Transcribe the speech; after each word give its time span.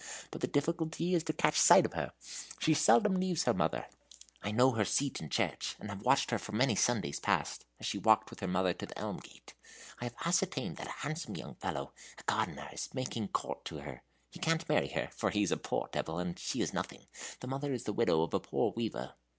But 0.31 0.41
the 0.41 0.47
difficulty 0.47 1.13
is 1.13 1.23
to 1.25 1.33
catch 1.33 1.59
sight 1.59 1.85
of 1.85 1.93
her. 1.93 2.13
She 2.57 2.73
seldom 2.73 3.13
leaves 3.19 3.43
her 3.43 3.53
mother. 3.53 3.85
I 4.41 4.49
know 4.51 4.71
her 4.71 4.83
seat 4.83 5.19
in 5.21 5.29
church, 5.29 5.75
and 5.79 5.89
have 5.91 6.01
watched 6.03 6.31
her 6.31 6.39
for 6.39 6.53
many 6.53 6.73
Sundays 6.73 7.19
past, 7.19 7.65
as 7.79 7.85
she 7.85 7.99
walked 7.99 8.31
with 8.31 8.39
her 8.39 8.47
mother 8.47 8.73
to 8.73 8.87
the 8.87 8.97
Elm 8.97 9.17
Gate. 9.17 9.53
I 9.99 10.05
have 10.05 10.15
ascertained 10.25 10.77
that 10.77 10.87
a 10.87 11.01
handsome 11.03 11.35
young 11.35 11.53
fellow, 11.53 11.93
a 12.17 12.23
gardener, 12.23 12.67
is 12.73 12.91
making 12.95 13.27
court 13.27 13.63
to 13.65 13.77
her. 13.81 14.01
He 14.31 14.39
can't 14.39 14.67
marry 14.67 14.87
her, 14.87 15.11
for 15.15 15.29
he 15.29 15.43
is 15.43 15.51
a 15.51 15.57
poor 15.57 15.87
devil, 15.91 16.17
and 16.17 16.39
she 16.39 16.61
has 16.61 16.73
nothing. 16.73 17.05
The 17.39 17.45
mother 17.47 17.71
is 17.71 17.83
the 17.83 17.93
widow 17.93 18.23
of 18.23 18.33
a 18.33 18.39
poor 18.39 18.73
weaver." 18.75 19.13